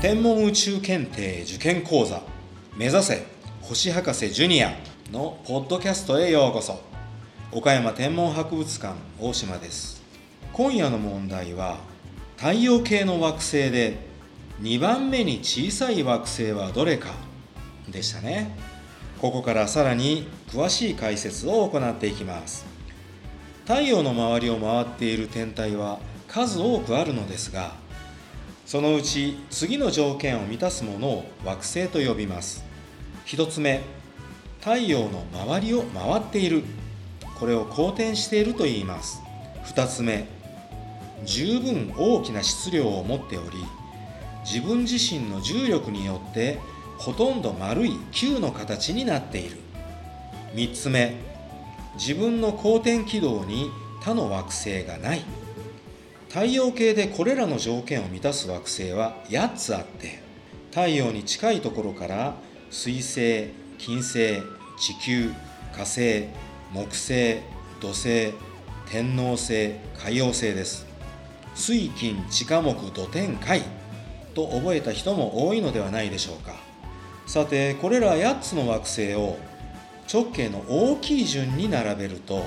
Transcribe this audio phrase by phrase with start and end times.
[0.00, 2.22] 天文宇宙検定受験講座
[2.74, 3.22] 目指せ
[3.60, 4.72] 星博士ジュニア
[5.12, 6.80] のポッドキャストへようこそ。
[7.52, 10.02] 岡山天文博物館大島です。
[10.54, 11.76] 今夜の問題は
[12.38, 13.98] 太陽系の惑星で
[14.62, 17.10] 2番目に小さい惑星はどれか
[17.86, 18.56] でしたね。
[19.20, 22.64] ここからさらに詳しい解説を行っていきます。
[23.64, 27.74] 太陽の周りを回っている天体は数多くあるのですが
[28.70, 32.64] そのうち次の条件を満たすものを惑星と呼びます。
[33.26, 33.80] 1つ目
[34.60, 36.62] 太陽の周りを回っている。
[37.40, 39.20] これを公転していると言います。
[39.74, 40.24] 2つ目
[41.24, 43.56] 十分大きな質量を持っており
[44.44, 46.60] 自分自身の重力によって
[46.96, 49.56] ほとんど丸い球の形になっている。
[50.54, 51.16] 3つ目
[51.96, 53.68] 自分の公転軌道に
[54.00, 55.24] 他の惑星がない。
[56.30, 60.20] 太陽系でこれらの条件を満たす惑星は8つあって
[60.70, 62.36] 太陽に近いところから
[62.70, 64.40] 水星金星
[64.78, 65.32] 地球
[65.72, 66.28] 火星
[66.72, 67.40] 木星
[67.80, 68.32] 土星
[68.88, 70.86] 天王星海王星です。
[71.56, 73.62] 水金地下木土天海
[74.34, 76.54] と覚えた人も多いのではないでしょうか。
[77.26, 79.36] さてこれら8つの惑星を
[80.12, 82.44] 直径の大きい順に並べると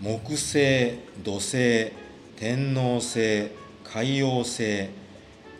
[0.00, 1.92] 木星土星
[2.36, 3.48] 天王星
[3.82, 4.90] 海王星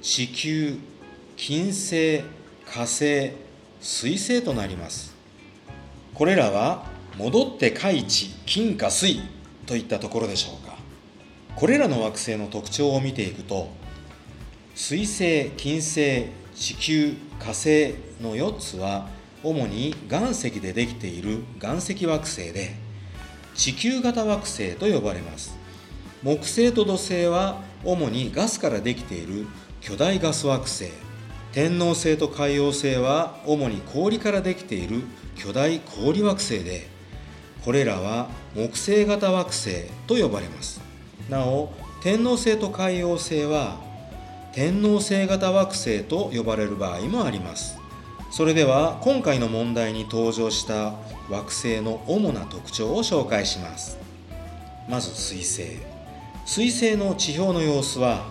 [0.03, 0.77] 地球
[1.35, 2.23] 金星
[2.67, 3.33] 火星
[3.81, 5.15] 水星となります。
[6.13, 6.85] これらは
[7.17, 9.23] 戻って海地金火水
[9.65, 10.77] といったところでしょうか。
[11.55, 13.71] これらの惑星の特徴を見ていくと
[14.75, 19.09] 水星金星地球火星の4つは
[19.43, 22.75] 主に岩石でできている岩石惑星で
[23.55, 25.56] 地球型惑星と呼ばれます。
[26.27, 29.47] 木星と土星は主にガスからできている
[29.81, 30.87] 巨大ガス惑星。
[31.53, 35.05] 天王星と海王星は主に氷からできている
[35.37, 36.89] 巨大氷惑星で
[37.65, 40.81] これらは木星型惑星と呼ばれます。
[41.31, 41.73] なお
[42.03, 43.77] 天王星と海王星は
[44.53, 47.79] 天王星型惑星と呼ばれる場合もあります。
[48.33, 50.95] それでは今回の問題に登場した
[51.31, 53.97] 惑星の主な特徴を紹介します。
[54.89, 55.96] まず水星。
[56.47, 58.25] 水星の地表の様子は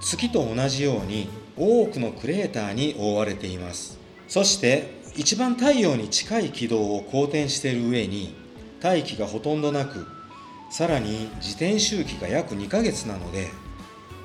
[0.00, 1.28] 月と同じように
[1.58, 3.98] 多くのクレーターに覆われています。
[4.28, 8.34] そして一番太陽に近い軌道を公転している上に
[8.80, 10.06] 大気がほとんどなく
[10.70, 13.48] さらに自転周期が約2ヶ月なので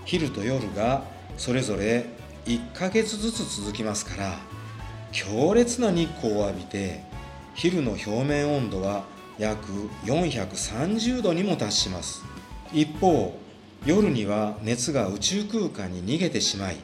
[0.06, 1.04] 昼と夜が
[1.38, 2.06] それぞれ
[2.46, 4.40] 1ヶ月ずつ続きますから
[5.12, 7.04] 強烈な日光を浴びて
[7.54, 9.04] 昼の表面温度は
[9.38, 9.68] 約
[10.06, 12.35] 430度にも達します。
[12.74, 13.38] 一方
[13.86, 16.78] 夜には熱が宇宙空間に逃げてしまい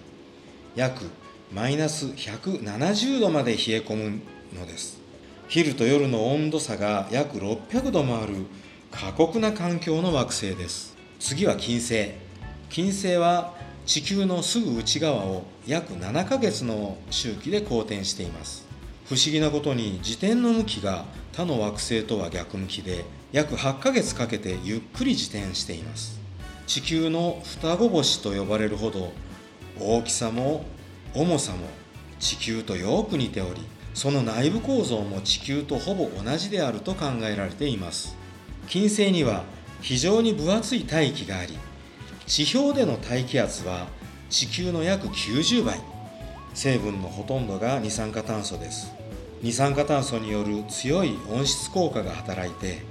[0.76, 1.06] 約
[1.52, 4.22] マイナス170度まで冷え込む
[4.54, 5.02] のです。
[5.50, 8.46] 昼と夜の温度差が約600度もある
[8.90, 10.96] 過酷な環境の惑星です。
[11.20, 12.12] 次は金星。
[12.70, 13.54] 金星は
[13.86, 18.66] 地球のすぐ内側を約7ヶ月の周期で公転しています。
[19.10, 21.04] 不思議なことに自転の向きが
[21.34, 26.20] 他の惑星とは逆向きで約8ヶ月かけてゆっくり自転しています。
[26.68, 29.14] 地球の双子星と呼ばれるほど
[29.80, 30.66] 大きさも
[31.14, 31.60] 重さも
[32.20, 33.62] 地球とよく似ており
[33.94, 38.16] その内部構造も地球とほぼ同じであると考えられています。
[38.68, 39.44] 金星には
[39.82, 41.58] 非常に分厚い大気があり
[42.26, 43.88] 地表での大気圧は
[44.30, 45.80] 地球の約90倍。
[46.54, 48.92] 成分のほとんどが二酸化炭素です。
[49.42, 52.84] 二酸化炭素による強い温室効果が働いて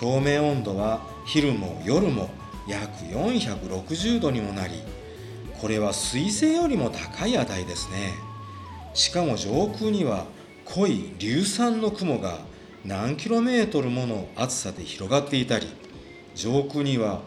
[0.00, 2.30] 表面温度は昼も夜も
[2.66, 4.82] 約460度にもなり
[5.60, 8.12] これは水星よりも高い値ですね。
[8.92, 10.26] しかも上空には
[10.64, 12.38] 濃い硫酸の雲が
[12.84, 15.66] 何キロメートルもの厚さで広がっていたり
[16.34, 17.22] 上空には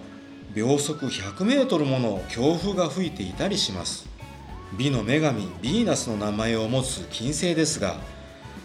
[0.54, 4.08] 秒速100メートルもの強風が吹いていたりします。
[4.78, 7.96] 美の女神ヴィーナスの名前を持つ金星ですが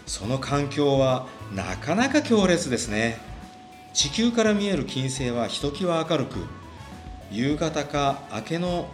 [0.05, 3.32] その環境はなかなか強烈ですね。
[3.93, 6.39] 地球から見える金星はひときわ明るく
[7.31, 8.89] 夕方か明けの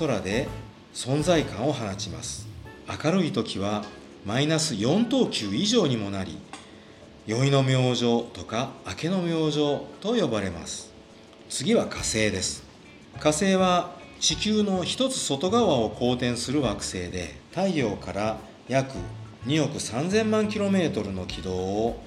[0.00, 0.48] 空で
[0.92, 2.48] 存在感を放ちます。
[3.04, 3.84] 明るい時は
[4.26, 6.38] マイナス4等級以上にもなり
[7.24, 10.92] 宵の明星とか明けの明星と呼ばれます。
[11.48, 12.64] 次は火星です。
[13.20, 18.96] 火星は地球の一つ外側を公転する惑星で太陽から約
[19.46, 22.02] 2億3000万 km の軌道を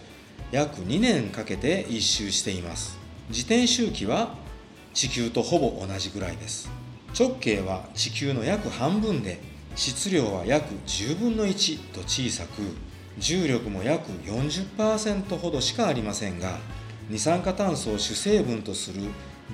[0.56, 2.98] 約2年かけて一周しています。
[3.28, 4.36] 自転周期は
[4.94, 6.72] 地球とほぼ同じぐらいです。
[7.14, 9.42] 直径は地球の約半分で
[9.76, 12.62] 質量は約10分の1と小さく
[13.18, 16.58] 重力も約40%ほどしかありませんが
[17.10, 19.02] 二酸化炭素を主成分とする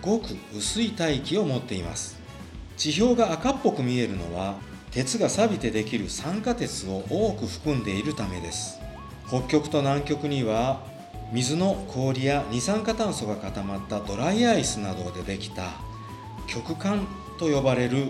[0.04, 2.20] ごく薄い大気を持っています。
[2.78, 4.54] 地表が赤っぽく見えるのは
[4.92, 8.80] 鉄が錆びてできる酸化鉄を多く含んでいるためです。
[9.32, 10.91] 北極と南極には
[11.32, 15.72] 水の氷や二酸化炭素が固まったドライアイスなどでできた
[16.48, 17.08] 極寒
[17.40, 18.08] と呼ばれる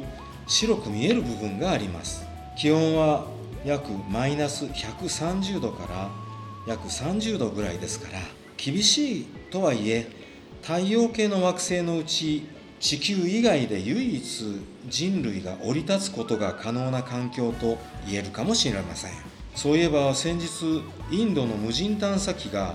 [0.47, 2.25] 白く見える部分があります。
[2.57, 3.27] 気温は
[3.63, 6.09] 約マイナス130度から
[6.67, 8.19] 約30度ぐらいですから
[8.57, 10.07] 厳しいとはいえ
[10.61, 12.47] 太陽系の惑星のうち
[12.79, 17.77] 地球以外で唯一人類が降り立つことが可能な環境と
[18.07, 19.11] 言えるかもしれません。
[19.55, 20.81] そういえば先日
[21.11, 22.73] インドの無人探査機が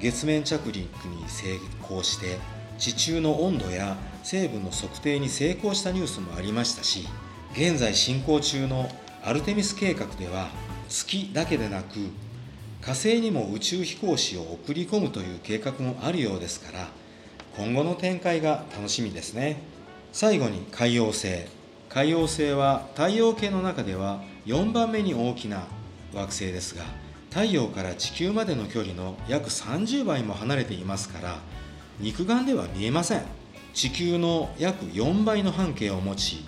[0.00, 0.76] 月面着陸
[1.08, 2.38] に成功して
[2.78, 7.06] 地中の温度や成分の測定に成功したニュースもありましたし
[7.52, 8.88] 現在進行中の
[9.22, 10.48] アルテミス計画では
[10.88, 11.98] 月だけでなく
[12.80, 16.88] 火星にも宇宙飛行士を送り込むという計画もあるようですから
[17.56, 19.62] 今後の展開が楽しみですね。
[20.12, 21.28] 最後に海洋星。
[21.88, 25.66] 海洋星は太陽系の中では4番目に大きな
[26.12, 26.82] 惑星ですが
[27.34, 31.38] 太陽から地球までの距離の約30倍も離れていますから
[31.98, 33.22] 肉眼では見えません。
[33.72, 36.46] 地球の約4倍の半径を持ち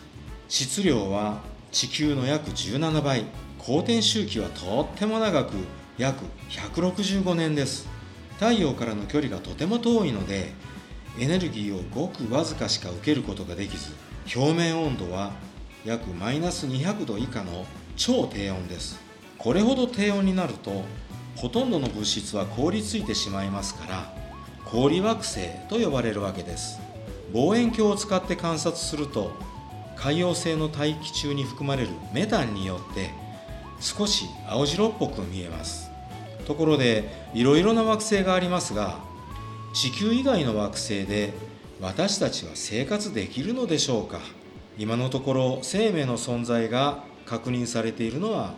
[0.49, 1.41] 質量は
[1.73, 3.25] 地球の約17倍。
[3.59, 5.55] 公転周期はとっても長く
[5.99, 7.89] 約165年です。
[8.35, 10.53] 太陽からの距離がとても遠いので
[11.19, 13.93] エネルギーをごくわずかしか受けることができず
[14.37, 15.33] 表面温度は
[15.85, 17.67] 約マイナス200度以下の
[17.97, 19.06] 超低温です。
[19.39, 20.85] これほど低温になると
[21.37, 24.15] ほとんどの物質は凍りついてしまいますから
[24.65, 26.81] 氷惑星と呼ばれるわけです。
[27.33, 29.33] 望遠鏡を使って観察すると
[29.97, 33.11] 海洋性の大気中に含まれるメタンによって
[33.81, 35.91] 少し青白っぽく見えます。
[36.47, 38.99] ところでいろいろな惑星がありますが
[39.75, 41.33] 地球以外の惑星で
[41.81, 44.21] 私たちは生活できるのでしょうか？
[44.79, 48.55] 今のところ生命の存在が確認されているのは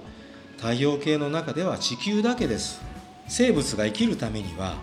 [0.58, 2.81] 太陽系の中では地球だけです。
[3.28, 4.76] 生物が生きるためには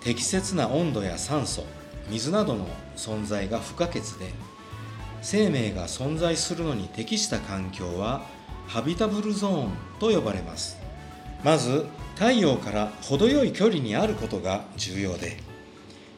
[0.00, 1.64] 適切な温度や酸素
[2.08, 2.66] 水などの
[2.96, 4.32] 存在が不可欠で
[5.20, 8.22] 生命が存在するのに適した環境は
[8.66, 10.78] ハビタブルゾーンと呼ばれます。
[11.42, 11.84] まず
[12.14, 15.36] 太陽から程よい距離にあることが重要で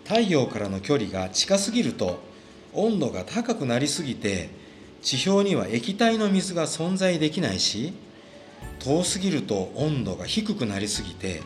[0.04, 2.20] 太陽からの距離が近すぎると
[2.72, 4.50] 温度が高くなりすぎて
[5.02, 7.92] 地表には液体の水が存在できないし
[8.86, 11.42] 遠すぎると温度が低くなりすぎて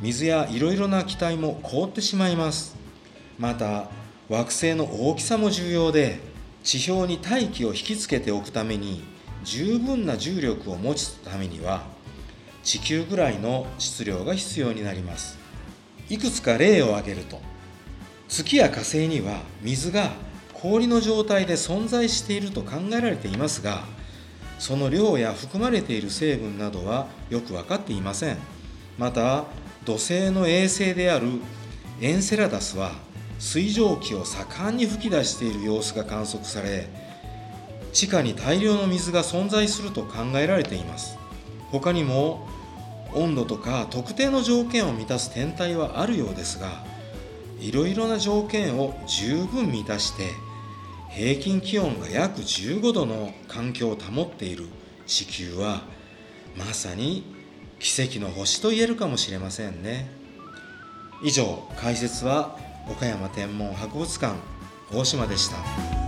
[0.00, 2.76] 水やいろいろな気体も凍ってしまいます。
[3.40, 3.88] また
[4.28, 6.20] 惑星の大きさも重要で
[6.62, 9.02] 地表に大気を引きつけておくために
[9.42, 11.82] 十分な重力を持つためには
[12.62, 15.40] 地球ぐらいの質量が必要になります。
[16.08, 17.40] いくつか例を挙げると
[18.28, 20.12] 月や火星には水が
[20.54, 23.82] 氷の状態で存在していると考えられていますが
[24.60, 28.36] その量や含まれている成分などはよく分かっていません。
[28.98, 29.44] また
[29.86, 31.26] 土星の衛星である
[32.02, 32.92] エンセラダスは
[33.38, 36.90] 水蒸気を盛んに噴き出している様子が観測され
[37.94, 41.16] 地下に大量の水が存在すると考えられています。
[41.70, 42.46] 他にも
[43.14, 46.84] 温度とか特定の条件を満たす天体はあるようですが
[47.60, 50.30] いろいろな条件を十分満たして
[51.10, 54.66] 平均気温が約15度の環境を保っている
[55.06, 55.82] 地球は
[56.56, 57.24] まさに
[57.78, 60.10] 奇跡の星と言えるかもしれませんね
[61.22, 62.56] 以上解説は
[62.88, 64.34] 岡山天文博物館
[64.92, 65.99] 大島でした。